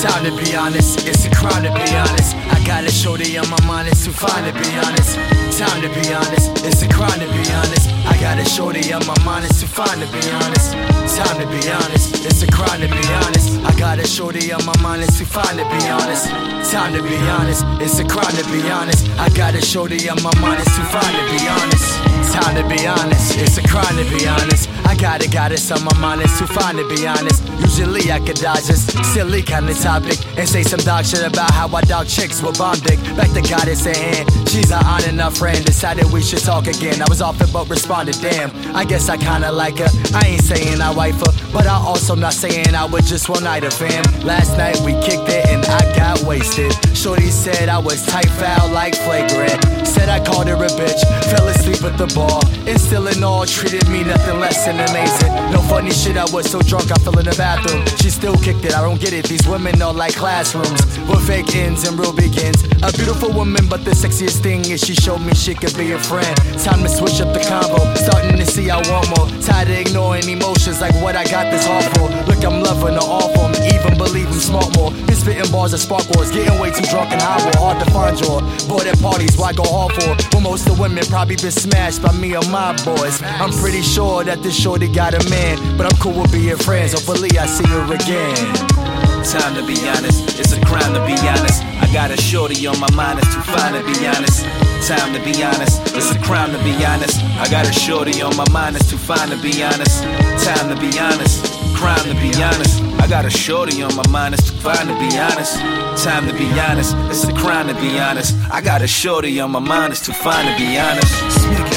[0.00, 2.36] Time to be honest, it's a crime to be honest.
[2.36, 5.16] I got a shorty on my mind, it's too fine to be honest.
[5.58, 7.88] Time to be honest, it's a crime to be honest.
[8.06, 10.72] I got a shorty on my mind, it's too fine to be honest.
[11.16, 13.60] Time to be honest, it's a crime to be honest.
[13.64, 16.28] I got a shorty on my mind, it's too fine to be honest.
[16.72, 19.08] Time to be honest, it's a crime to be honest.
[19.18, 21.96] I got a shorty on my mind, it's too fine to be honest.
[22.32, 23.09] Time to be honest,
[23.50, 24.70] it's a crime to be honest.
[24.86, 27.42] I got it, got it on my mind, it's too fine to be honest.
[27.58, 31.50] Usually I could dodge this silly kind of topic and say some dog shit about
[31.50, 32.98] how I dog chicks with bomb dick.
[33.16, 35.64] Back to goddess in hand, she's an on enough friend.
[35.64, 37.02] Decided we should talk again.
[37.02, 38.50] I was off it, but responded, damn.
[38.76, 39.90] I guess I kinda like her.
[40.14, 43.42] I ain't saying I wife her, but I also not saying I was just one
[43.42, 44.04] night of fam.
[44.22, 46.72] Last night we kicked it and I got wasted.
[46.96, 49.79] Shorty said I was tight foul like flagrant.
[50.10, 51.00] I called her a bitch,
[51.30, 52.42] fell asleep at the bar.
[52.66, 55.32] And still in all, treated me nothing less than amazing.
[55.52, 57.86] No funny shit, I was so drunk I fell in the bathroom.
[58.02, 59.26] She still kicked it, I don't get it.
[59.26, 62.64] These women are like classrooms with fake ends and real begins.
[62.82, 65.98] A beautiful woman, but the sexiest thing is she showed me she could be a
[65.98, 66.34] friend.
[66.58, 69.28] Time to switch up the combo, starting to see I want more.
[69.40, 72.10] Tired of ignoring emotions like what I got this for.
[72.26, 74.90] Look, I'm loving her awful, I'm even believe smart more.
[74.90, 78.18] Been spitting bars of spark wars, getting way too drunk and high, hard to find
[78.20, 78.40] your.
[78.66, 79.99] Boy, at parties, why go hard for?
[80.00, 83.22] Well, most of women probably been smashed by me or my boys.
[83.22, 86.92] I'm pretty sure that this shorty got a man, but I'm cool with being friends.
[86.92, 88.90] Hopefully, I see her again.
[89.24, 91.62] Time to be honest, it's a crime to be honest.
[91.62, 94.44] I got a shorty on my mind, it's too fine to be honest.
[94.88, 97.20] Time to be honest, it's a crime to be honest.
[97.36, 100.02] I got a shorty on my mind, it's too fine to be honest.
[100.42, 102.82] Time to be honest, crime to be honest.
[103.00, 105.56] I got a shorty on my mind, it's too fine to be honest.
[106.04, 108.36] Time to be honest, it's a crime to be honest.
[108.52, 111.10] I got a shorty on my mind, it's too fine to be honest.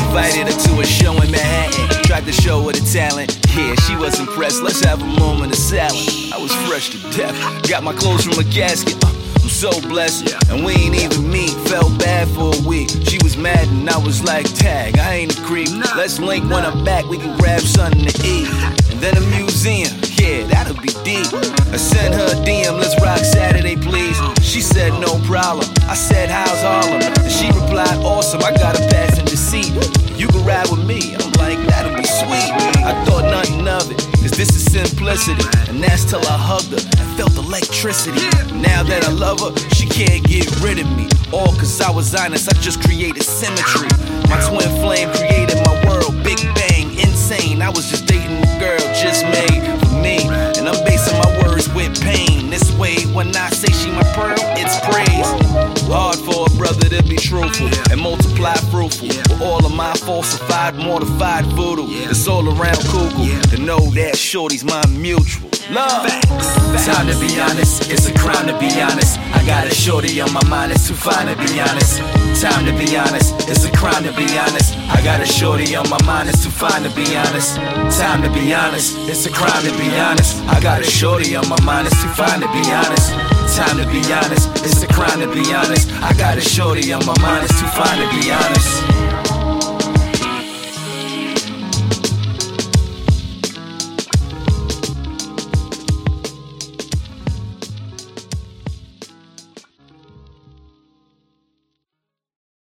[0.04, 3.40] Invited her to a show in Manhattan, tried to show her the talent.
[3.56, 4.62] Yeah, she was impressed.
[4.62, 6.32] Let's have a moment of silence.
[6.34, 7.36] I was fresh to death.
[7.70, 9.02] Got my clothes from a gasket.
[9.04, 10.34] Uh, I'm so blessed.
[10.50, 11.52] And we ain't even meet.
[11.68, 12.90] Felt bad for a week.
[13.10, 15.68] She was mad and I was like, tag, I ain't a creep.
[15.98, 17.04] Let's link when I'm back.
[17.10, 18.48] We can grab something to eat.
[18.90, 19.92] And then a museum.
[20.16, 21.28] Yeah, that'll be deep.
[21.74, 22.80] I sent her a DM.
[22.80, 24.18] Let's rock Saturday, please.
[24.42, 25.68] She said, no problem.
[25.90, 27.23] I said, how's Harlem?
[34.36, 35.46] This is simplicity.
[35.70, 38.26] And that's till I hugged her and felt electricity.
[38.56, 41.08] Now that I love her, she can't get rid of me.
[41.32, 43.90] All cause I was honest, I just created symmetry.
[44.30, 47.62] My twin flame created my world, big bang, insane.
[47.62, 50.26] I was just dating a girl just made for me.
[50.58, 52.50] And I'm basing my words with pain.
[52.50, 55.43] This way, when I say she my pearl, it's praise.
[56.64, 59.08] Hard for a brother to be truthful and multiply fruitful.
[59.08, 61.88] With all of my falsified, mortified voodoo.
[62.10, 65.50] It's all around cuckoo to know that shorty's my mutual.
[65.72, 66.08] Love.
[66.86, 69.20] Time to be honest, it's a crime to be honest.
[69.20, 72.00] I got a shorty on my mind, it's too fine to be honest.
[72.42, 74.76] Time to be honest, it's a crime to be honest.
[74.90, 77.56] I got a shorty on my mind, it's too fine to be honest.
[77.98, 80.42] Time to be honest, it's a crime to be honest.
[80.48, 83.33] I got a shorty on my mind, it's too fine to be honest.
[83.54, 85.88] Time to be honest, it's a crime to be honest.
[86.02, 89.33] I got a shorty on my mind, it's too fine to be honest.